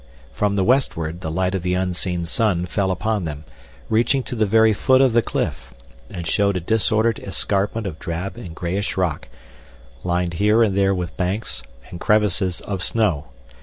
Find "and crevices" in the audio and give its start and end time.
11.91-12.61